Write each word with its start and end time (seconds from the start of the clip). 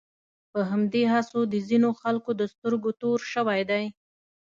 په 0.51 0.59
همدې 0.69 1.03
هڅو 1.13 1.39
د 1.53 1.55
ځینو 1.67 1.89
خلکو 2.01 2.29
د 2.35 2.41
سترګو 2.53 2.89
تور 3.01 3.19
شوی 3.33 3.61
دی. 3.71 3.85